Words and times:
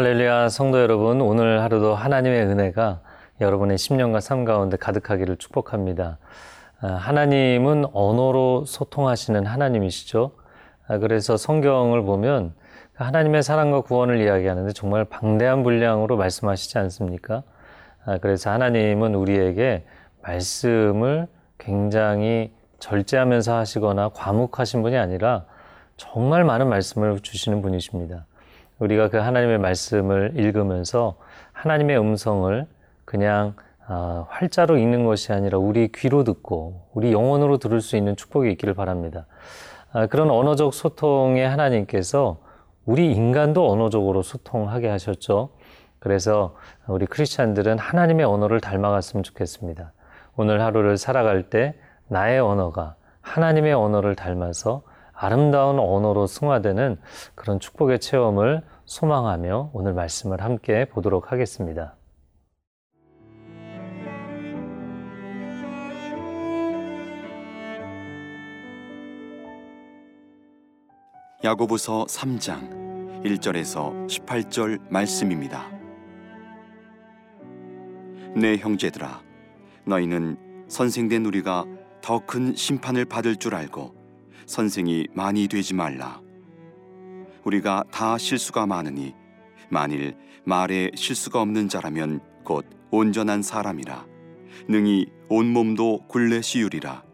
할렐루야 0.00 0.48
성도 0.48 0.80
여러분 0.80 1.20
오늘 1.20 1.60
하루도 1.60 1.94
하나님의 1.94 2.44
은혜가 2.46 3.02
여러분의 3.38 3.76
심령과 3.76 4.20
삶 4.20 4.46
가운데 4.46 4.78
가득하기를 4.78 5.36
축복합니다. 5.36 6.16
아, 6.80 6.86
하나님은 6.86 7.84
언어로 7.92 8.64
소통하시는 8.64 9.44
하나님이시죠. 9.44 10.30
아, 10.88 10.96
그래서 10.96 11.36
성경을 11.36 12.02
보면 12.04 12.54
하나님의 12.94 13.42
사랑과 13.42 13.82
구원을 13.82 14.22
이야기하는데 14.22 14.72
정말 14.72 15.04
방대한 15.04 15.62
분량으로 15.64 16.16
말씀하시지 16.16 16.78
않습니까? 16.78 17.42
아, 18.06 18.16
그래서 18.16 18.50
하나님은 18.50 19.14
우리에게 19.14 19.84
말씀을 20.22 21.28
굉장히 21.58 22.54
절제하면서 22.78 23.54
하시거나 23.54 24.08
과묵하신 24.14 24.80
분이 24.80 24.96
아니라 24.96 25.44
정말 25.98 26.44
많은 26.44 26.70
말씀을 26.70 27.20
주시는 27.20 27.60
분이십니다. 27.60 28.24
우리가 28.80 29.08
그 29.08 29.18
하나님의 29.18 29.58
말씀을 29.58 30.32
읽으면서 30.36 31.16
하나님의 31.52 31.98
음성을 31.98 32.66
그냥 33.04 33.54
아, 33.86 34.24
활자로 34.28 34.78
읽는 34.78 35.04
것이 35.04 35.32
아니라 35.32 35.58
우리 35.58 35.90
귀로 35.92 36.24
듣고 36.24 36.88
우리 36.92 37.12
영혼으로 37.12 37.58
들을 37.58 37.80
수 37.80 37.96
있는 37.96 38.16
축복이 38.16 38.50
있기를 38.52 38.74
바랍니다. 38.74 39.26
아, 39.92 40.06
그런 40.06 40.30
언어적 40.30 40.74
소통에 40.74 41.44
하나님께서 41.44 42.38
우리 42.86 43.12
인간도 43.12 43.70
언어적으로 43.70 44.22
소통하게 44.22 44.88
하셨죠. 44.88 45.50
그래서 45.98 46.54
우리 46.86 47.04
크리스찬들은 47.04 47.78
하나님의 47.78 48.24
언어를 48.24 48.60
닮아갔으면 48.60 49.22
좋겠습니다. 49.22 49.92
오늘 50.36 50.62
하루를 50.62 50.96
살아갈 50.96 51.50
때 51.50 51.74
나의 52.08 52.40
언어가 52.40 52.94
하나님의 53.20 53.74
언어를 53.74 54.14
닮아서 54.14 54.82
아름다운 55.22 55.78
언어로 55.78 56.26
승화되는 56.26 56.98
그런 57.34 57.60
축복의 57.60 58.00
체험을 58.00 58.62
소망하며 58.86 59.72
오늘 59.74 59.92
말씀을 59.92 60.40
함께 60.40 60.86
보도록 60.86 61.30
하겠습니다. 61.30 61.94
야고보서 71.44 72.06
3장 72.06 73.22
1절에서 73.22 74.06
18절 74.06 74.80
말씀입니다. 74.90 75.66
내 78.34 78.56
형제들아 78.56 79.20
너희는 79.84 80.64
선생된 80.68 81.26
우리가 81.26 81.66
더 82.00 82.20
큰 82.20 82.54
심판을 82.54 83.04
받을 83.04 83.36
줄 83.36 83.54
알고 83.54 83.99
선생이 84.46 85.08
많이 85.14 85.48
되지 85.48 85.74
말라. 85.74 86.20
우리가 87.44 87.84
다 87.90 88.18
실수가 88.18 88.66
많으니 88.66 89.14
만일 89.70 90.16
말에 90.44 90.90
실수가 90.94 91.40
없는 91.40 91.68
자라면 91.68 92.20
곧 92.44 92.66
온전한 92.90 93.42
사람이라 93.42 94.06
능히 94.68 95.06
온 95.28 95.46
몸도 95.52 96.06
굴레 96.08 96.42
씌우리라. 96.42 97.04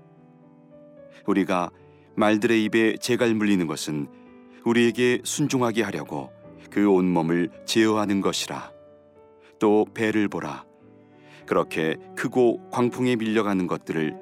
우리가 1.26 1.70
말들의 2.16 2.64
입에 2.64 2.96
재갈 2.96 3.34
물리는 3.34 3.66
것은 3.66 4.08
우리에게 4.64 5.20
순종하게 5.24 5.82
하려고 5.82 6.32
그 6.70 6.90
온 6.90 7.10
몸을 7.12 7.50
제어하는 7.64 8.20
것이라. 8.20 8.72
또 9.58 9.86
배를 9.94 10.28
보라. 10.28 10.64
그렇게 11.46 11.96
크고 12.16 12.68
광풍에 12.70 13.16
밀려가는 13.16 13.66
것들을 13.66 14.16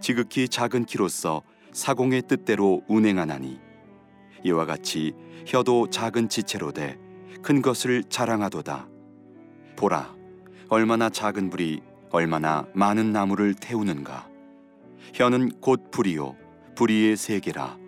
지극히 0.00 0.48
작은 0.48 0.86
키로서 0.86 1.42
사공의 1.72 2.22
뜻대로 2.22 2.82
운행하나니 2.88 3.58
이와 4.44 4.66
같이 4.66 5.12
혀도 5.46 5.90
작은 5.90 6.28
지체로 6.28 6.72
돼 6.72 6.98
큰 7.42 7.62
것을 7.62 8.04
자랑하도다. 8.04 8.88
보라, 9.76 10.14
얼마나 10.68 11.08
작은 11.08 11.50
불이 11.50 11.80
얼마나 12.10 12.66
많은 12.74 13.12
나무를 13.12 13.54
태우는가. 13.54 14.28
혀는 15.14 15.50
곧 15.60 15.90
불이요, 15.90 16.36
불이의 16.76 17.16
세계라. 17.16 17.78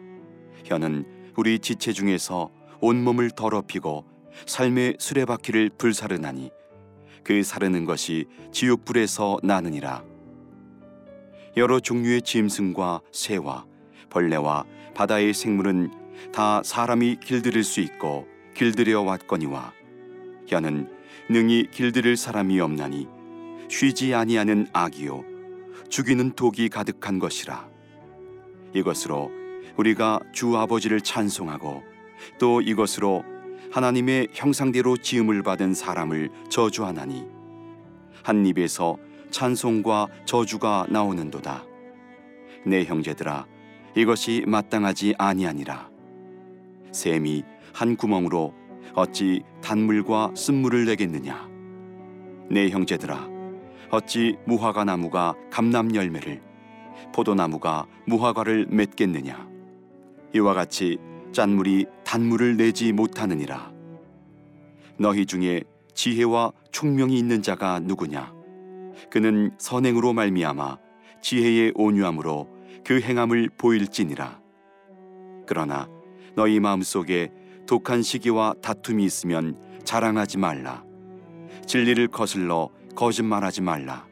혀는 0.64 1.04
우리 1.36 1.58
지체 1.58 1.92
중에서 1.92 2.50
온몸을 2.80 3.30
더럽히고 3.30 4.06
삶의 4.46 4.96
수레바퀴를 4.98 5.70
불사르나니 5.76 6.50
그 7.22 7.42
사르는 7.42 7.84
것이 7.84 8.26
지옥불에서 8.52 9.38
나느니라. 9.42 10.02
여러 11.56 11.78
종류의 11.78 12.22
짐승과 12.22 13.02
새와 13.12 13.66
벌레와 14.12 14.64
바다의 14.94 15.32
생물은 15.32 15.90
다 16.32 16.62
사람이 16.62 17.16
길들일 17.20 17.64
수 17.64 17.80
있고 17.80 18.28
길들여 18.54 19.00
왔거니와 19.02 19.72
혀는 20.46 20.88
능히 21.30 21.66
길들일 21.70 22.16
사람이 22.16 22.60
없나니 22.60 23.08
쉬지 23.68 24.14
아니하는 24.14 24.66
악이요 24.74 25.24
죽이는 25.88 26.32
독이 26.32 26.68
가득한 26.68 27.18
것이라. 27.18 27.68
이것으로 28.74 29.30
우리가 29.76 30.20
주 30.32 30.56
아버지를 30.56 31.00
찬송하고 31.00 31.82
또 32.38 32.60
이것으로 32.60 33.24
하나님의 33.70 34.28
형상대로 34.32 34.96
지음을 34.96 35.42
받은 35.42 35.72
사람을 35.74 36.30
저주하나니 36.50 37.26
한 38.22 38.46
입에서 38.46 38.98
찬송과 39.30 40.08
저주가 40.26 40.86
나오는도다. 40.90 41.64
내 42.66 42.84
형제들아 42.84 43.46
이것이 43.94 44.44
마땅하지 44.46 45.14
아니하니라. 45.18 45.90
샘이 46.92 47.44
한 47.74 47.96
구멍으로 47.96 48.54
어찌 48.94 49.42
단물과 49.62 50.32
쓴물을 50.34 50.86
내겠느냐? 50.86 51.48
내 52.50 52.68
형제들아 52.70 53.28
어찌 53.90 54.36
무화과 54.46 54.84
나무가 54.84 55.34
감람 55.50 55.94
열매를 55.94 56.42
포도나무가 57.14 57.86
무화과를 58.06 58.66
맺겠느냐? 58.70 59.48
이와 60.34 60.54
같이 60.54 60.98
짠물이 61.32 61.86
단물을 62.04 62.56
내지 62.56 62.92
못하느니라. 62.92 63.72
너희 64.98 65.26
중에 65.26 65.62
지혜와 65.94 66.52
총명이 66.70 67.18
있는 67.18 67.42
자가 67.42 67.80
누구냐? 67.80 68.32
그는 69.10 69.50
선행으로 69.58 70.12
말미암아 70.14 70.78
지혜의 71.20 71.72
온유함으로 71.74 72.48
그 72.84 73.00
행함을 73.00 73.50
보일지니라 73.56 74.40
그러나 75.46 75.88
너희 76.34 76.60
마음속에 76.60 77.30
독한 77.66 78.02
시기와 78.02 78.54
다툼이 78.62 79.04
있으면 79.04 79.56
자랑하지 79.84 80.38
말라. 80.38 80.84
진리를 81.66 82.08
거슬러 82.08 82.70
거짓말하지 82.94 83.62
말라. 83.62 84.06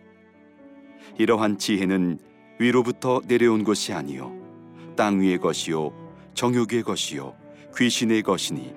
이러한 1.18 1.58
지혜는 1.58 2.18
위로부터 2.58 3.20
내려온 3.26 3.64
것이 3.64 3.92
아니요 3.92 4.32
땅 4.96 5.20
위의 5.20 5.38
것이요 5.38 5.92
정욕의 6.34 6.82
것이요 6.82 7.34
귀신의 7.76 8.22
것이니 8.22 8.74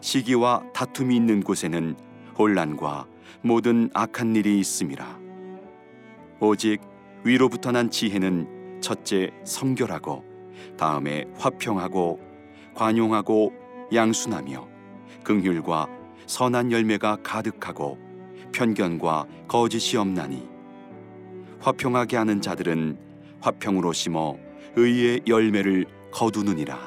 시기와 0.00 0.62
다툼이 0.72 1.14
있는 1.16 1.42
곳에는 1.42 1.96
혼란과 2.38 3.06
모든 3.42 3.90
악한 3.94 4.36
일이 4.36 4.58
있음이라. 4.60 5.18
오직 6.40 6.80
위로부터 7.24 7.72
난 7.72 7.90
지혜는 7.90 8.53
첫째 8.84 9.30
성결하고 9.44 10.22
다음에 10.76 11.24
화평하고 11.38 12.20
관용하고 12.74 13.50
양순하며 13.94 14.68
긍휼과 15.24 15.88
선한 16.26 16.70
열매가 16.70 17.18
가득하고 17.22 17.96
편견과 18.52 19.26
거짓이 19.48 19.98
없나니 19.98 20.46
화평하게 21.60 22.18
하는 22.18 22.42
자들은 22.42 22.98
화평으로 23.40 23.94
심어 23.94 24.36
의의 24.76 25.22
열매를 25.26 25.86
거두느니라. 26.12 26.78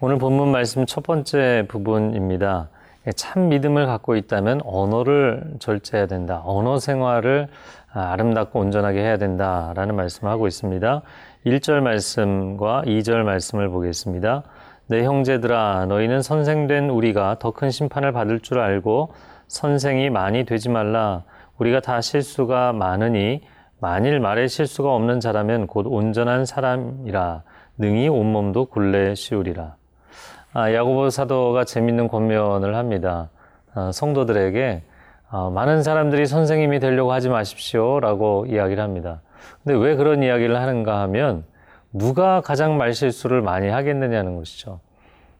오늘 0.00 0.18
본문 0.18 0.50
말씀 0.50 0.86
첫 0.86 1.04
번째 1.04 1.66
부분입니다. 1.68 2.68
참 3.16 3.48
믿음을 3.48 3.86
갖고 3.86 4.16
있다면 4.16 4.60
언어를 4.64 5.54
절제해야 5.58 6.06
된다. 6.06 6.40
언어 6.44 6.78
생활을 6.78 7.48
아름답고 7.92 8.58
온전하게 8.60 9.00
해야 9.00 9.16
된다라는 9.18 9.94
말씀을 9.96 10.30
하고 10.30 10.46
있습니다. 10.46 11.02
1절 11.46 11.80
말씀과 11.80 12.82
2절 12.86 13.22
말씀을 13.22 13.68
보겠습니다. 13.68 14.42
내 14.86 15.04
형제들아 15.04 15.86
너희는 15.86 16.22
선생된 16.22 16.90
우리가 16.90 17.38
더 17.38 17.52
큰 17.52 17.70
심판을 17.70 18.12
받을 18.12 18.40
줄 18.40 18.58
알고 18.58 19.12
선생이 19.48 20.10
많이 20.10 20.44
되지 20.44 20.68
말라 20.68 21.22
우리가 21.58 21.80
다 21.80 22.00
실수가 22.00 22.72
많으니 22.72 23.42
만일 23.78 24.20
말에 24.20 24.48
실수가 24.48 24.92
없는 24.94 25.20
자라면 25.20 25.66
곧 25.66 25.86
온전한 25.88 26.44
사람이라 26.46 27.42
능히 27.78 28.08
온몸도 28.08 28.66
굴레 28.66 29.14
씌우리라 29.14 29.76
아, 30.54 30.72
야고보 30.72 31.10
사도가 31.10 31.64
재밌는 31.64 32.08
권면을 32.08 32.74
합니다 32.74 33.30
아, 33.74 33.90
성도들에게 33.92 34.82
아, 35.34 35.48
많은 35.48 35.82
사람들이 35.82 36.26
선생님이 36.26 36.78
되려고 36.78 37.10
하지 37.10 37.30
마십시오 37.30 38.00
라고 38.00 38.44
이야기를 38.46 38.82
합니다 38.82 39.22
근데 39.64 39.78
왜 39.78 39.96
그런 39.96 40.22
이야기를 40.22 40.54
하는가 40.54 41.00
하면 41.00 41.44
누가 41.90 42.42
가장 42.42 42.76
말실수를 42.76 43.40
많이 43.40 43.68
하겠느냐는 43.68 44.36
것이죠. 44.36 44.80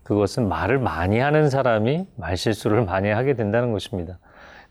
그것은 0.02 0.48
말을 0.48 0.78
많이 0.78 1.18
하는 1.18 1.50
사람이 1.50 2.06
말실수를 2.16 2.84
많이 2.84 3.10
하게 3.10 3.34
된다는 3.34 3.72
것입니다. 3.72 4.18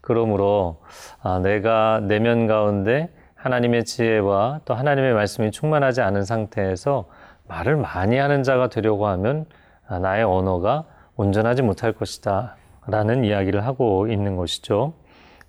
그러므로 0.02 0.82
아, 1.22 1.40
내가 1.40 2.02
내면 2.02 2.48
가운데 2.48 3.14
하나님의 3.36 3.86
지혜와 3.86 4.62
또 4.66 4.74
하나님의 4.74 5.14
말씀이 5.14 5.52
충만하지 5.52 6.02
않은 6.02 6.26
상태에서 6.26 7.08
말을 7.48 7.76
많이 7.78 8.18
하는 8.18 8.42
자가 8.42 8.70
되려고 8.70 9.06
하면 9.06 9.46
아, 9.88 10.00
나의 10.00 10.24
언어가 10.24 10.86
온전하지 11.16 11.62
못할 11.62 11.94
것이다. 11.94 12.56
라는 12.88 13.24
이야기를 13.24 13.66
하고 13.66 14.08
있는 14.08 14.36
것이죠. 14.36 14.94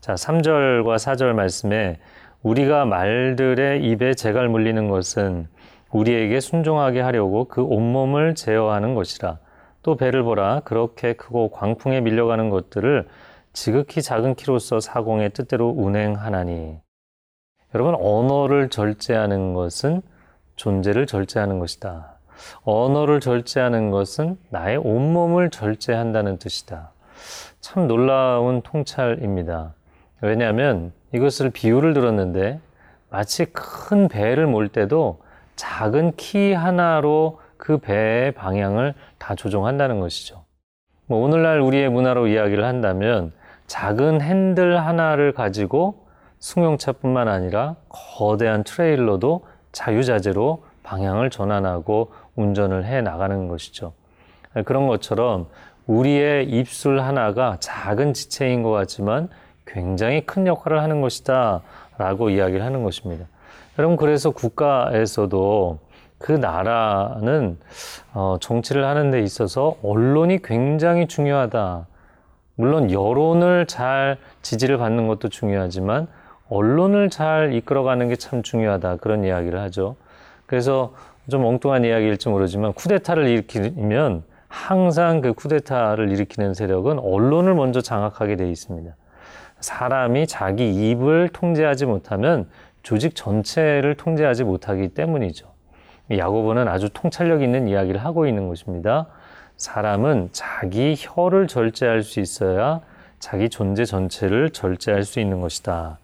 자, 0.02 0.14
3절과 0.14 0.96
4절 0.96 1.32
말씀에 1.32 2.00
우리가 2.43 2.87
말들의 2.87 3.84
입에 3.84 4.14
재갈 4.14 4.49
물리는 4.49 4.88
것은 4.88 5.46
우리에게 5.93 6.40
순종하게 6.40 7.00
하려고 7.00 7.44
그 7.44 7.62
온몸을 7.62 8.34
제어하는 8.34 8.96
것이라. 8.96 9.38
또 9.84 9.94
배를 9.96 10.25
보라. 10.25 10.62
그렇게 10.64 11.12
크고 11.12 11.52
광풍에 11.52 12.00
밀려가는 12.00 12.50
것들을 12.50 13.06
지극히 13.52 14.02
작은 14.02 14.34
키로서 14.34 14.81
사공의 14.81 15.31
뜻대로 15.34 15.69
운행하나니. 15.69 16.81
여러분, 17.72 17.94
언어를 17.94 18.70
절제하는 18.70 19.55
것은 19.55 20.02
존재를 20.56 21.06
절제하는 21.06 21.60
것이다. 21.60 22.16
언어를 22.64 23.20
절제하는 23.20 23.93
것은 23.93 24.37
나의 24.50 24.78
온몸을 24.78 25.50
절제한다는 25.50 26.38
뜻이다. 26.38 26.90
참 27.60 27.87
놀라운 27.87 28.62
통찰입니다. 28.62 29.75
왜냐하면 30.22 30.92
이것을 31.12 31.50
비유를 31.50 31.94
들었는데 31.94 32.60
마치 33.10 33.44
큰 33.46 34.08
배를 34.08 34.46
몰 34.46 34.69
때도 34.69 35.20
작은 35.56 36.12
키 36.16 36.52
하나로 36.52 37.40
그 37.56 37.78
배의 37.78 38.32
방향을 38.32 38.94
다 39.19 39.34
조종한다는 39.34 40.00
것이죠. 40.00 40.44
뭐 41.06 41.22
오늘날 41.22 41.60
우리의 41.60 41.90
문화로 41.90 42.28
이야기를 42.28 42.64
한다면 42.64 43.32
작은 43.66 44.20
핸들 44.20 44.80
하나를 44.80 45.32
가지고 45.32 46.06
승용차뿐만 46.38 47.28
아니라 47.28 47.76
거대한 47.88 48.64
트레일러도 48.64 49.44
자유자재로 49.72 50.64
방향을 50.82 51.30
전환하고 51.30 52.12
운전을 52.36 52.84
해 52.84 53.02
나가는 53.02 53.48
것이죠. 53.48 53.92
그런 54.64 54.86
것처럼 54.86 55.48
우리의 55.86 56.48
입술 56.48 57.00
하나가 57.00 57.56
작은 57.60 58.14
지체인 58.14 58.62
것 58.62 58.70
같지만 58.70 59.28
굉장히 59.72 60.26
큰 60.26 60.46
역할을 60.46 60.82
하는 60.82 61.00
것이다 61.00 61.62
라고 61.98 62.30
이야기를 62.30 62.64
하는 62.64 62.82
것입니다. 62.84 63.26
여러분, 63.78 63.96
그래서 63.96 64.30
국가에서도 64.30 65.78
그 66.19 66.32
나라는 66.32 67.58
어, 68.12 68.36
정치를 68.40 68.84
하는 68.84 69.10
데 69.10 69.20
있어서 69.20 69.76
언론이 69.82 70.42
굉장히 70.42 71.08
중요하다. 71.08 71.86
물론 72.54 72.90
여론을 72.90 73.66
잘 73.66 74.19
지지를 74.42 74.78
받는 74.78 75.08
것도 75.08 75.30
중요하지만 75.30 76.06
언론을 76.48 77.08
잘 77.08 77.54
이끌어가는 77.54 78.08
게 78.08 78.16
참 78.16 78.42
중요하다. 78.42 78.96
그런 78.96 79.24
이야기를 79.24 79.58
하죠. 79.62 79.96
그래서 80.46 80.92
좀 81.30 81.44
엉뚱한 81.44 81.84
이야기일지 81.84 82.28
모르지만 82.28 82.74
쿠데타를 82.74 83.26
일으키면 83.26 84.22
항상 84.48 85.22
그 85.22 85.32
쿠데타를 85.32 86.10
일으키는 86.10 86.52
세력은 86.52 86.98
언론을 86.98 87.54
먼저 87.54 87.80
장악하게 87.80 88.36
돼 88.36 88.50
있습니다. 88.50 88.94
사람이 89.62 90.26
자기 90.26 90.91
입을 90.91 91.31
통제하지 91.31 91.87
못하면 91.87 92.49
조직 92.82 93.14
전체를 93.14 93.94
통제하지 93.94 94.44
못하기 94.44 94.88
때문이죠. 94.88 95.50
야고보는 96.11 96.69
아주 96.69 96.91
통찰력 96.93 97.43
있는 97.43 97.69
이야기를 97.69 98.05
하고 98.05 98.26
있는 98.26 98.49
것입니다. 98.49 99.06
사람은 99.56 100.31
자기 100.32 100.94
혀를 100.99 101.47
절제할 101.47 102.03
수 102.03 102.20
있어야 102.20 102.81
자기 103.19 103.49
존재 103.49 103.85
전체를 103.85 104.50
절제할 104.50 105.05
수 105.05 105.20
있는 105.20 105.41
것이다. 105.41 105.99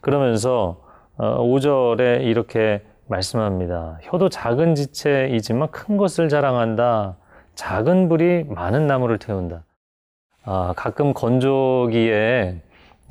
그러면서 0.00 0.80
5절에 1.16 2.18
어, 2.18 2.20
이렇게 2.20 2.82
말씀합니다. 3.06 3.98
혀도 4.02 4.28
작은 4.28 4.74
지체이지만 4.74 5.70
큰 5.70 5.96
것을 5.96 6.28
자랑한다. 6.28 7.16
작은 7.54 8.08
불이 8.08 8.44
많은 8.48 8.86
나무를 8.86 9.18
태운다. 9.18 9.64
아, 10.44 10.72
가끔 10.76 11.12
건조기에 11.12 12.60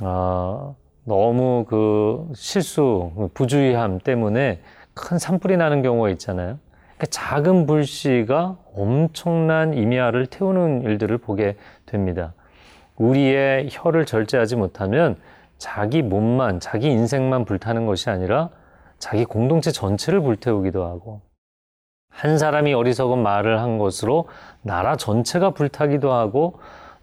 아, 0.01 0.73
너무 1.05 1.65
그 1.67 2.29
실수, 2.35 3.29
부주의함 3.33 3.99
때문에 3.99 4.61
큰 4.93 5.17
산불이 5.17 5.57
나는 5.57 5.81
경우가 5.81 6.09
있잖아요. 6.11 6.59
그러니까 6.97 7.05
작은 7.09 7.65
불씨가 7.65 8.57
엄청난 8.75 9.73
임야를 9.73 10.27
태우는 10.27 10.83
일들을 10.83 11.17
보게 11.19 11.55
됩니다. 11.85 12.33
우리의 12.97 13.69
혀를 13.71 14.05
절제하지 14.05 14.55
못하면 14.55 15.15
자기 15.57 16.01
몸만, 16.01 16.59
자기 16.59 16.87
인생만 16.87 17.45
불타는 17.45 17.85
것이 17.85 18.09
아니라 18.09 18.49
자기 18.99 19.25
공동체 19.25 19.71
전체를 19.71 20.21
불태우기도 20.21 20.83
하고 20.85 21.21
한 22.09 22.37
사람이 22.39 22.73
어리석은 22.73 23.21
말을 23.21 23.59
한 23.59 23.77
것으로 23.77 24.27
나라 24.63 24.95
전체가 24.95 25.51
불타기도 25.51 26.11
하고 26.11 26.59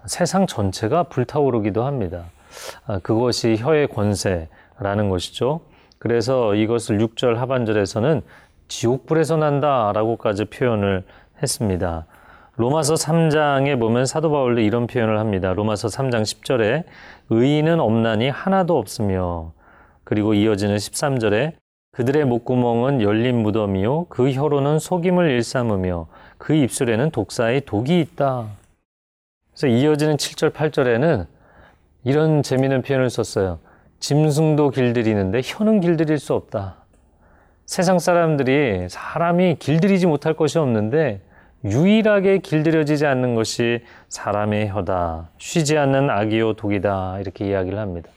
세상 0.07 0.47
전체가 0.47 1.05
불타오르기도 1.05 1.85
합니다. 1.85 2.25
아, 2.87 2.99
그것이 3.01 3.57
혀의 3.57 3.89
권세라는 3.89 5.09
것이죠. 5.11 5.61
그래서 5.99 6.55
이것을 6.55 6.99
6절 6.99 7.37
하반절에서는 7.37 8.23
지옥불에서 8.69 9.37
난다라고까지 9.37 10.47
표현을 10.47 11.05
했습니다. 11.43 12.07
로마서 12.57 12.95
3장에 12.95 13.79
보면 13.81 14.07
사도 14.07 14.31
바울도 14.31 14.61
이런 14.61 14.87
표현을 14.87 15.19
합니다. 15.19 15.53
로마서 15.53 15.89
3장 15.89 16.23
10절에 16.23 16.85
의인은 17.31 17.81
없나니 17.81 18.29
하나도 18.29 18.79
없으며 18.79 19.53
그리고 20.05 20.35
이어지는 20.35 20.77
13절에 20.77 21.55
그들의 21.93 22.25
목구멍은 22.25 23.03
열린 23.03 23.43
무덤이요 23.43 24.07
그 24.09 24.31
혀로는 24.31 24.79
속임을 24.79 25.31
일삼으며 25.31 26.07
그 26.39 26.55
입술에는 26.55 27.11
독사의 27.11 27.63
독이 27.63 28.01
있다. 28.01 28.47
그래서 29.53 29.67
이어지는 29.69 30.17
7절 30.17 30.53
8절에는 30.53 31.27
이런 32.05 32.43
재미있는 32.43 32.83
표현을 32.83 33.11
썼어요. 33.11 33.59
짐승도 33.99 34.71
길들이는데 34.71 35.41
혀는 35.43 35.81
길들일 35.81 36.19
수 36.19 36.35
없다. 36.35 36.77
세상 37.67 37.99
사람들이 37.99 38.89
사람이 38.91 39.57
길들이지 39.59 40.07
못할 40.07 40.35
것이 40.35 40.59
없는데 40.59 41.23
유일하게 41.65 42.39
길들여지지 42.39 43.07
않는 43.07 43.35
것이 43.35 43.83
사람의 44.11 44.69
혀다. 44.69 45.31
쉬지 45.39 45.79
않는 45.79 46.11
악이요 46.11 46.55
독이다. 46.55 47.19
이렇게 47.21 47.47
이야기를 47.47 47.79
합니다. 47.79 48.11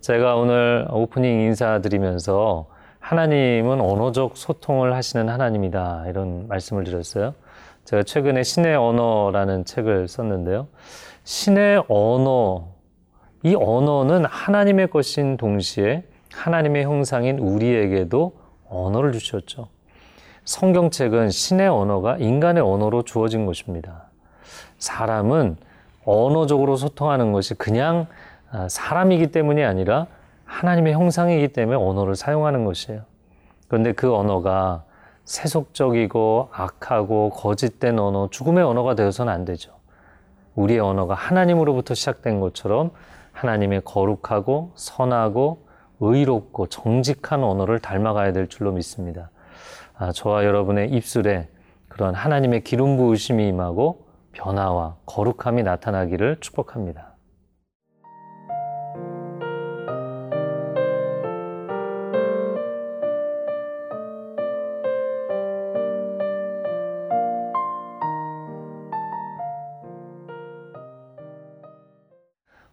제가 0.00 0.34
오늘 0.34 0.86
오프닝 0.90 1.40
인사드리면서 1.42 2.66
하나님은 2.98 3.80
언어적 3.80 4.36
소통을 4.36 4.94
하시는 4.94 5.28
하나님이다. 5.28 6.06
이런 6.08 6.48
말씀을 6.48 6.82
드렸어요. 6.82 7.34
제가 7.84 8.02
최근에 8.02 8.42
신의 8.42 8.74
언어라는 8.74 9.64
책을 9.64 10.08
썼는데요. 10.08 10.66
신의 11.22 11.84
언어, 11.86 12.66
이 13.46 13.54
언어는 13.54 14.24
하나님의 14.24 14.88
것인 14.88 15.36
동시에 15.36 16.02
하나님의 16.34 16.82
형상인 16.82 17.38
우리에게도 17.38 18.32
언어를 18.68 19.12
주셨죠. 19.12 19.68
성경책은 20.44 21.30
신의 21.30 21.68
언어가 21.68 22.16
인간의 22.16 22.60
언어로 22.64 23.02
주어진 23.02 23.46
것입니다. 23.46 24.06
사람은 24.78 25.58
언어적으로 26.04 26.74
소통하는 26.74 27.30
것이 27.30 27.54
그냥 27.54 28.08
아, 28.50 28.68
사람이기 28.68 29.28
때문이 29.28 29.62
아니라 29.62 30.08
하나님의 30.44 30.94
형상이기 30.94 31.46
때문에 31.48 31.76
언어를 31.76 32.16
사용하는 32.16 32.64
것이에요. 32.64 33.02
그런데 33.68 33.92
그 33.92 34.12
언어가 34.12 34.82
세속적이고 35.24 36.48
악하고 36.50 37.30
거짓된 37.30 37.96
언어, 38.00 38.28
죽음의 38.28 38.64
언어가 38.64 38.96
되어서는 38.96 39.32
안 39.32 39.44
되죠. 39.44 39.70
우리의 40.56 40.80
언어가 40.80 41.14
하나님으로부터 41.14 41.94
시작된 41.94 42.40
것처럼 42.40 42.90
하나님의 43.36 43.82
거룩하고 43.84 44.72
선하고 44.74 45.66
의롭고 46.00 46.68
정직한 46.68 47.44
언어를 47.44 47.80
닮아가야 47.80 48.32
될 48.32 48.48
줄로 48.48 48.72
믿습니다. 48.72 49.30
아, 49.94 50.12
저와 50.12 50.44
여러분의 50.44 50.90
입술에 50.90 51.48
그런 51.88 52.14
하나님의 52.14 52.64
기름 52.64 52.96
부으심이 52.96 53.46
임하고 53.48 54.06
변화와 54.32 54.96
거룩함이 55.06 55.62
나타나기를 55.62 56.38
축복합니다. 56.40 57.15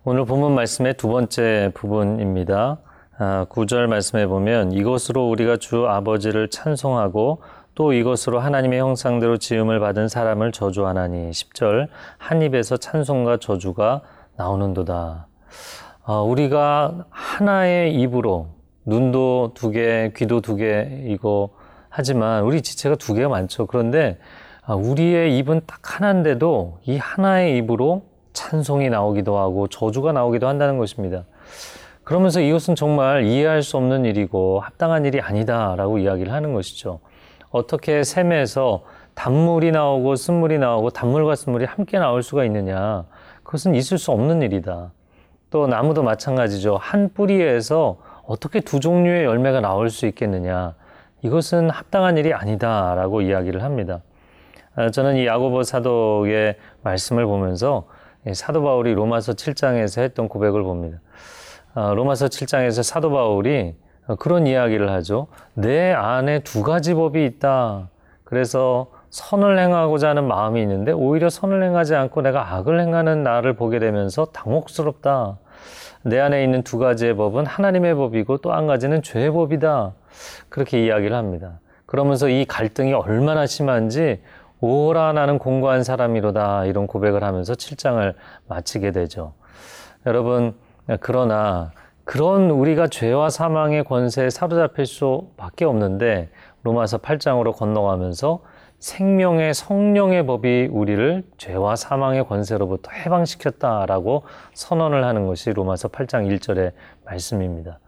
오늘 0.06 0.26
본문 0.26 0.54
말씀의 0.54 0.96
두 0.96 1.08
번째 1.08 1.72
부분입니다. 1.76 2.78
아, 3.20 3.46
구절 3.48 3.88
말씀에 3.88 4.28
보면 4.28 4.74
이것으로 4.74 5.30
우리가 5.30 5.56
주 5.56 5.88
아버지를 5.88 6.50
찬송하고 6.50 7.42
또 7.74 7.94
이것으로 7.94 8.40
하나님의 8.42 8.80
형상대로 8.80 9.38
지음을 9.38 9.80
받은 9.80 10.10
사람을 10.10 10.52
저주하나니 10.52 11.32
10절 11.32 11.88
한 12.18 12.42
입에서 12.42 12.76
찬송과 12.76 13.38
저주가 13.38 14.02
나오는도다. 14.36 15.28
어, 16.06 16.22
우리가 16.24 17.06
하나의 17.10 17.96
입으로 17.96 18.48
눈도 18.86 19.52
두 19.56 19.72
개, 19.72 20.12
귀도 20.18 20.42
두 20.42 20.58
개 20.58 21.06
이거 21.06 21.52
하지만 21.88 22.44
우리 22.44 22.62
지체가 22.62 22.98
두 22.98 23.14
개가 23.14 23.30
많죠. 23.30 23.68
그런데 23.68 24.20
아, 24.66 24.76
우리의 24.76 25.38
입은 25.38 25.62
딱 25.66 25.96
하나인데도 25.96 26.80
이 26.84 26.98
하나의 26.98 27.58
입으로 27.60 28.12
찬송이 28.34 28.90
나오기도 28.90 29.38
하고 29.38 29.68
저주가 29.68 30.12
나오기도 30.12 30.48
한다는 30.48 30.78
것입니다. 30.78 31.24
그러면서 32.04 32.42
이것은 32.42 32.76
정말 32.76 33.24
이해할 33.24 33.64
수 33.64 33.78
없는 33.78 34.06
일이고 34.06 34.60
합당한 34.60 35.06
일이 35.06 35.22
아니다라고 35.22 36.00
이야기를 36.00 36.34
하는 36.34 36.54
것이죠. 36.54 37.00
어떻게 37.50 38.04
샘에서 38.04 38.84
단물이 39.14 39.72
나오고 39.72 40.16
쓴물이 40.16 40.58
나오고 40.58 40.90
단물과 40.90 41.36
쓴물이 41.36 41.66
함께 41.66 42.00
나올 42.00 42.24
수가 42.24 42.44
있느냐. 42.46 43.06
그것은 43.44 43.76
있을 43.76 43.98
수 43.98 44.12
없는 44.12 44.42
일이다. 44.42 44.92
또 45.50 45.68
나무도 45.68 46.04
마찬가지죠. 46.04 46.78
한 46.78 47.10
뿌리에서 47.14 47.98
어떻게 48.26 48.60
두 48.60 48.80
종류의 48.80 49.26
열매가 49.26 49.62
나올 49.62 49.90
수 49.90 50.08
있겠느냐. 50.08 50.74
이것은 51.22 51.70
합당한 51.70 52.18
일이 52.18 52.34
아니다라고 52.34 53.22
이야기를 53.22 53.64
합니다. 53.64 54.02
아, 54.76 54.90
저는 54.90 55.18
이 55.18 55.28
야고보 55.28 55.64
사도의 55.64 56.58
말씀을 56.82 57.26
보면서 57.26 57.86
사도 58.32 58.64
바울이 58.64 58.94
로마서 58.94 59.34
7장에서 59.34 60.02
했던 60.02 60.30
고백을 60.30 60.64
봅니다. 60.64 61.00
아, 61.74 61.94
로마서 61.94 62.28
7장에서 62.28 62.84
사도 62.84 63.12
바울이 63.12 63.76
그런 64.20 64.48
이야기를 64.48 64.90
하죠. 64.92 65.28
내 65.54 65.92
안에 65.92 66.40
두 66.40 66.62
가지 66.64 66.94
법이 66.94 67.26
있다. 67.26 67.90
그래서 68.24 68.88
선을 69.10 69.60
행하고자 69.60 70.10
하는 70.10 70.28
마음이 70.28 70.62
있는데 70.62 70.92
오히려 70.92 71.30
선을 71.30 71.64
행하지 71.64 71.96
않고 71.96 72.22
내가 72.22 72.56
악을 72.56 72.80
행하는 72.80 73.24
나를 73.24 73.54
보게 73.54 73.80
되면서 73.80 74.26
당혹스럽다. 74.26 75.38
내 76.04 76.20
안에 76.20 76.44
있는 76.44 76.64
두 76.64 76.80
가지의 76.80 77.16
법은 77.16 77.46
하나님의 77.46 77.96
법이고 77.96 78.38
또 78.38 78.52
한 78.52 78.68
가지는 78.68 79.02
죄의 79.02 79.32
법이다. 79.32 79.94
그렇게 80.50 80.84
이야기를 80.84 81.16
합니다. 81.16 81.60
그러면서 81.86 82.28
이 82.28 82.46
갈등이 82.46 82.94
얼마나 82.94 83.46
심한지 83.46 84.22
오라 84.66 85.12
나는 85.12 85.40
공고한 85.40 85.84
사람이로다 85.84 86.68
이런 86.68 86.88
고백을 86.88 87.22
하면서 87.22 87.54
7장을 87.54 88.14
마치게 88.48 88.92
되죠. 88.92 89.34
여러분 90.06 90.56
그러나 91.02 91.74
그런 92.06 92.50
우리가 92.50 92.88
죄와 92.88 93.30
사망의 93.30 93.84
권세에 93.84 94.30
사로잡힐 94.30 94.86
수밖에 94.86 95.66
없는데 95.66 96.30
로마서 96.62 97.00
8장으로 97.00 97.54
건너가면서 97.54 98.40
생명의 98.80 99.54
성령의 99.54 100.26
법이 100.26 100.70
우리를 100.72 101.24
죄와 101.38 101.76
사망의 101.76 102.26
권세로부터 102.26 102.90
해방시켰다라고 102.92 104.24
선언을 104.54 105.04
하는 105.04 105.28
것이 105.28 105.52
로마서 105.52 105.90
8장 105.90 106.34
1절의 106.34 106.72
말씀입니다. 107.04 107.80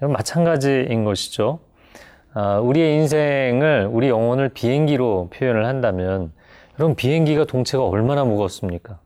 마찬가지인 0.00 1.04
것이죠. 1.04 1.60
아, 2.34 2.58
우리의 2.58 2.96
인생을 2.96 3.88
우리 3.90 4.08
영혼을 4.08 4.48
비행기로 4.48 5.30
표현을 5.32 5.66
한다면 5.66 6.32
여러분 6.78 6.96
비행기가 6.96 7.44
동체가 7.44 7.84
얼마나 7.86 8.24
무겁습니까? 8.24 8.98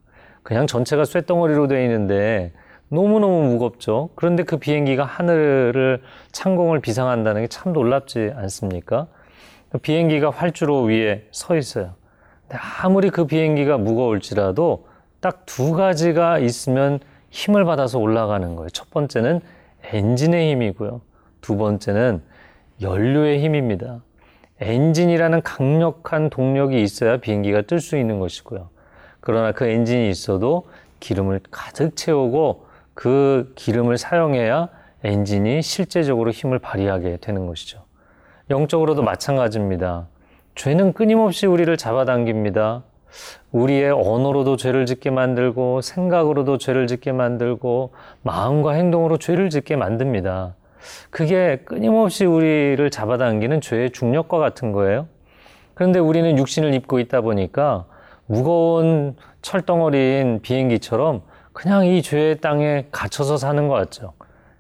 그냥 0.43 0.67
전체가 0.67 1.05
쇳덩어리로 1.05 1.69
되어 1.69 1.83
있는데 1.83 2.53
너무너무 2.89 3.43
무겁죠. 3.43 4.09
그런데 4.15 4.45
그 4.45 4.57
비행기가 4.57 5.05
하늘을 5.05 6.01
창공을 6.33 6.81
비상한다는 6.81 7.43
게 7.43 7.49
참 7.49 7.75
놀랍지 7.75 8.33
않습니까? 8.35 9.09
비행기가 9.83 10.31
활주로 10.31 10.85
위에 10.85 11.27
서 11.31 11.55
있어요. 11.55 11.93
근데 12.49 12.59
아무리 12.83 13.11
그 13.11 13.27
비행기가 13.27 13.77
무거울지라도 13.77 14.87
딱 15.21 15.43
두 15.45 15.73
가지가 15.73 16.39
있으면 16.39 17.01
힘을 17.31 17.67
받아서 17.67 17.99
올라가는 17.99 18.57
거예요. 18.57 18.71
첫 18.71 18.89
번째는 18.91 19.41
엔진의 19.93 20.53
힘이고요. 20.53 21.03
두 21.43 21.57
번째는 21.59 22.23
연료의 22.81 23.41
힘입니다. 23.41 24.03
엔진이라는 24.61 25.43
강력한 25.43 26.31
동력이 26.31 26.83
있어야 26.83 27.19
비행기가 27.19 27.63
뜰 27.63 27.81
수 27.81 27.97
있는 27.97 28.19
것이고요. 28.19 28.69
그러나 29.21 29.53
그 29.53 29.67
엔진이 29.67 30.09
있어도 30.11 30.67
기름을 31.01 31.41
가득 31.51 31.97
채우고 31.97 32.67
그 32.95 33.53
기름을 33.55 33.99
사용해야 33.99 34.69
엔진이 35.05 35.63
실제적으로 35.63 36.31
힘을 36.31 36.59
발휘하게 36.59 37.19
되는 37.19 37.47
것이죠. 37.47 37.85
영적으로도 38.51 39.03
마찬가지입니다. 39.03 40.09
죄는 40.55 40.93
끊임없이 40.93 41.47
우리를 41.47 41.77
잡아당깁니다. 41.77 42.83
우리의 43.53 43.91
언어로도 43.93 44.57
죄를 44.57 44.87
짓게 44.87 45.11
만들고 45.11 45.81
생각으로도 45.83 46.59
죄를 46.59 46.87
짓게 46.87 47.13
만들고 47.13 47.93
마음과 48.23 48.73
행동으로 48.73 49.19
죄를 49.19 49.51
짓게 49.51 49.77
만듭니다. 49.77 50.55
그게 51.11 51.63
끊임없이 51.65 52.25
우리를 52.25 52.91
잡아당기는 52.91 53.61
죄의 53.61 53.91
중력과 53.91 54.39
같은 54.39 54.73
거예요. 54.73 55.07
그런데 55.75 55.99
우리는 55.99 56.37
육신을 56.39 56.75
입고 56.75 56.99
있다 56.99 57.21
보니까 57.21 57.87
무거운 58.27 59.17
철덩어리인 59.43 60.41
비행기처럼 60.43 61.23
그냥 61.53 61.87
이 61.87 62.03
죄의 62.03 62.41
땅에 62.41 62.87
갇혀서 62.91 63.37
사는 63.37 63.69
것 63.69 63.75
같죠. 63.75 64.13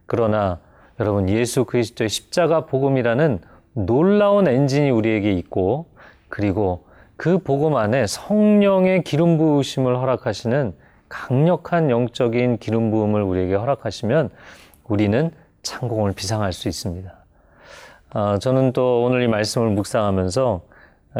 그러나 0.06 0.58
여러분 1.00 1.28
예수 1.28 1.64
그리스도의 1.64 2.08
십자가 2.08 2.66
복음이라는 2.66 3.40
놀라운 3.74 4.48
엔진이 4.48 4.90
우리에게 4.90 5.32
있고 5.32 5.86
그리고 6.28 6.84
그 7.16 7.38
복음 7.38 7.76
안에 7.76 8.06
성령의 8.06 9.02
기름 9.02 9.38
부으심을 9.38 9.96
허락하시는 9.96 10.72
강력한 11.08 11.90
영적인 11.90 12.58
기름 12.58 12.90
부음을 12.90 13.22
우리에게 13.22 13.54
허락하시면 13.54 14.30
우리는 14.84 15.30
창공을 15.68 16.12
비상할 16.12 16.52
수 16.54 16.68
있습니다. 16.68 17.12
어, 18.14 18.38
저는 18.38 18.72
또 18.72 19.04
오늘 19.04 19.22
이 19.22 19.28
말씀을 19.28 19.68
묵상하면서 19.70 20.62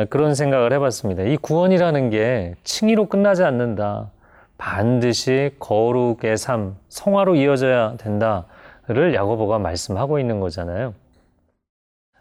그런 0.08 0.34
생각을 0.34 0.72
해봤습니다. 0.72 1.24
이 1.24 1.36
구원이라는 1.36 2.10
게 2.10 2.54
칭의로 2.64 3.06
끝나지 3.06 3.44
않는다. 3.44 4.10
반드시 4.56 5.54
거룩의 5.58 6.38
삶, 6.38 6.76
성화로 6.88 7.36
이어져야 7.36 7.96
된다를 7.98 9.14
야고보가 9.14 9.58
말씀하고 9.58 10.18
있는 10.18 10.40
거잖아요. 10.40 10.94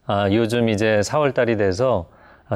아, 0.05 0.29
요즘 0.31 0.69
이제 0.69 0.99
4월 1.03 1.33
달이 1.33 1.57
돼서 1.57 2.09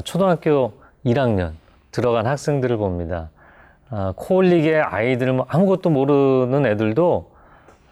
초등학교 0.04 0.74
1학년 1.06 1.54
들어간 1.92 2.28
학생들을 2.28 2.78
봅니다. 2.78 3.30
아, 3.90 4.14
코올릭의 4.16 4.82
아이들, 4.82 5.32
뭐 5.34 5.46
아무것도 5.50 5.90
모르는 5.90 6.66
애들도 6.66 7.31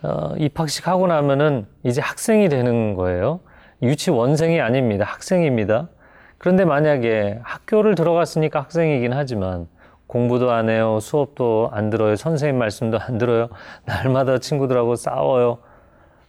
어, 0.01 0.33
입학식 0.37 0.87
하고 0.87 1.07
나면은 1.07 1.65
이제 1.83 2.01
학생이 2.01 2.49
되는 2.49 2.95
거예요. 2.95 3.41
유치원생이 3.81 4.59
아닙니다. 4.61 5.05
학생입니다. 5.05 5.89
그런데 6.37 6.65
만약에 6.65 7.39
학교를 7.43 7.95
들어갔으니까 7.95 8.61
학생이긴 8.61 9.13
하지만 9.13 9.67
공부도 10.07 10.51
안 10.51 10.69
해요. 10.69 10.99
수업도 10.99 11.69
안 11.71 11.89
들어요. 11.89 12.15
선생님 12.15 12.57
말씀도 12.57 12.99
안 12.99 13.17
들어요. 13.17 13.49
날마다 13.85 14.39
친구들하고 14.39 14.95
싸워요. 14.95 15.59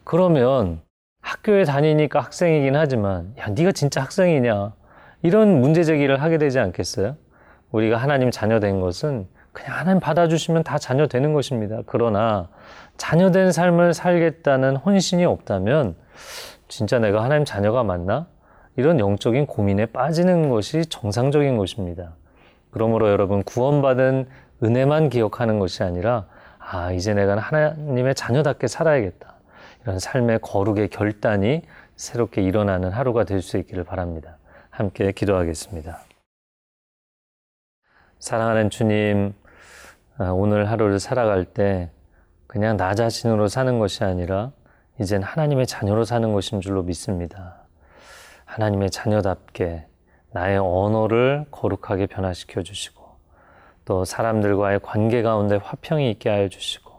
그러면 0.05 0.83
학교에 1.23 1.65
다니니까 1.65 2.21
학생이긴 2.21 2.77
하지만 2.77 3.35
야, 3.39 3.47
네가 3.49 3.73
진짜 3.73 4.03
학생이냐? 4.03 4.73
이런 5.23 5.61
문제 5.61 5.85
제기를 5.85 6.21
하게 6.21 6.39
되지 6.39 6.59
않겠어요? 6.59 7.17
우리가 7.71 7.97
하나님 7.97 8.31
자녀 8.31 8.59
된 8.59 8.81
것은 8.81 9.29
그냥 9.53 9.77
하나님 9.79 10.01
받아주시면 10.01 10.63
다 10.63 10.79
자녀 10.79 11.07
되는 11.07 11.33
것입니다. 11.33 11.81
그러나 11.87 12.49
자녀된 12.97 13.53
삶을 13.53 13.95
살겠다는 13.95 14.77
혼신이 14.77 15.25
없다면 15.25 15.97
진짜 16.69 16.99
내가 16.99 17.25
하나님 17.25 17.45
자녀가 17.45 17.83
맞나? 17.83 18.27
이런 18.77 19.01
영적인 19.01 19.47
고민에 19.47 19.87
빠지는 19.87 20.49
것이 20.49 20.87
정상적인 20.87 21.57
것입니다. 21.57 22.15
그러므로 22.71 23.11
여러분 23.11 23.43
구원받은 23.43 24.29
은혜만 24.63 25.09
기억하는 25.09 25.59
것이 25.59 25.83
아니라 25.83 26.27
아, 26.59 26.93
이제 26.93 27.15
내가 27.15 27.37
하나님의 27.37 28.15
자녀답게 28.15 28.69
살아야겠다. 28.69 29.35
이런 29.83 29.99
삶의 29.99 30.41
거룩의 30.41 30.89
결단이 30.89 31.63
새롭게 31.97 32.43
일어나는 32.43 32.91
하루가 32.91 33.25
될 33.25 33.43
수 33.43 33.59
있기를 33.59 33.85
바랍니다. 33.85 34.37
함께 34.71 35.11
기도하겠습니다. 35.13 36.01
사랑하는 38.19 38.71
주님, 38.71 39.33
아, 39.33 39.40
오늘 40.29 40.71
하루를 40.71 41.01
살아갈 41.01 41.47
때 41.47 41.91
그냥 42.47 42.77
나 42.77 42.95
자신으로 42.95 43.49
사는 43.49 43.79
것이 43.79 44.05
아니라 44.05 44.51
이젠 45.01 45.23
하나님의 45.23 45.67
자녀로 45.67 46.05
사는 46.05 46.33
것인 46.33 46.61
줄로 46.61 46.83
믿습니다. 46.83 47.57
하나님의 48.45 48.91
자녀답게 48.91 49.87
나의 50.33 50.59
언어를 50.59 51.47
거룩하게 51.51 52.07
변화시켜 52.07 52.63
주시고 52.63 53.03
또 53.85 54.05
사람들과의 54.05 54.81
관계 54.83 55.23
가운데 55.23 55.57
화평이 55.57 56.11
있게 56.11 56.29
하여 56.29 56.49
주시고 56.49 56.91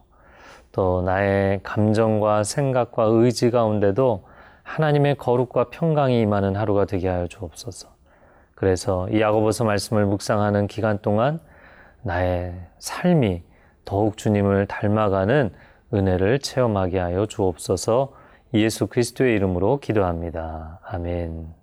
또 0.71 1.01
나의 1.01 1.61
감정과 1.63 2.43
생각과 2.43 3.03
의지 3.03 3.51
가운데도 3.51 4.25
하나님의 4.63 5.15
거룩과 5.17 5.69
평강이 5.69 6.21
임하는 6.21 6.55
하루가 6.55 6.85
되게 6.85 7.07
하여 7.07 7.27
주옵소서. 7.27 7.89
그래서 8.55 9.09
이 9.09 9.19
야고보서 9.21 9.63
말씀을 9.65 10.05
묵상하는 10.05 10.67
기간 10.67 10.97
동안 10.99 11.39
나의 12.03 12.53
삶이 12.79 13.43
더욱 13.85 14.17
주님을 14.17 14.67
닮아가는 14.67 15.51
은혜를 15.93 16.39
체험하게 16.39 16.99
하여 16.99 17.25
주옵소서 17.25 18.13
예수 18.53 18.87
그리스도의 18.87 19.35
이름으로 19.35 19.79
기도합니다. 19.79 20.79
아멘. 20.83 21.53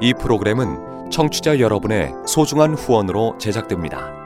이 0.00 0.14
프로그램은 0.14 1.10
청취자 1.10 1.60
여러분의 1.60 2.12
소중한 2.26 2.74
후원으로 2.74 3.38
제작됩니다. 3.38 4.25